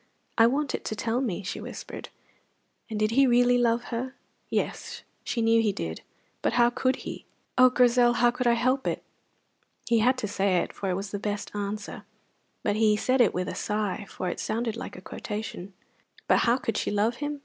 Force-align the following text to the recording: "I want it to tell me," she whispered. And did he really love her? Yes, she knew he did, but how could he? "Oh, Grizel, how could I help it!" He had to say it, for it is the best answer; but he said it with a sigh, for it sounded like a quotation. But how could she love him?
"I 0.35 0.47
want 0.47 0.73
it 0.73 0.83
to 0.85 0.95
tell 0.95 1.21
me," 1.21 1.43
she 1.43 1.61
whispered. 1.61 2.09
And 2.89 2.99
did 2.99 3.11
he 3.11 3.27
really 3.27 3.59
love 3.59 3.83
her? 3.93 4.15
Yes, 4.49 5.03
she 5.23 5.43
knew 5.43 5.61
he 5.61 5.71
did, 5.71 6.01
but 6.41 6.53
how 6.53 6.71
could 6.71 6.95
he? 7.05 7.23
"Oh, 7.55 7.69
Grizel, 7.69 8.13
how 8.13 8.31
could 8.31 8.47
I 8.47 8.53
help 8.55 8.87
it!" 8.87 9.03
He 9.87 9.99
had 9.99 10.17
to 10.17 10.27
say 10.27 10.55
it, 10.57 10.73
for 10.73 10.89
it 10.89 10.97
is 10.97 11.11
the 11.11 11.19
best 11.19 11.51
answer; 11.55 12.03
but 12.63 12.77
he 12.77 12.97
said 12.97 13.21
it 13.21 13.31
with 13.31 13.47
a 13.47 13.53
sigh, 13.53 14.07
for 14.09 14.27
it 14.29 14.39
sounded 14.39 14.75
like 14.75 14.95
a 14.95 15.01
quotation. 15.01 15.71
But 16.27 16.39
how 16.39 16.57
could 16.57 16.77
she 16.77 16.89
love 16.89 17.17
him? 17.17 17.39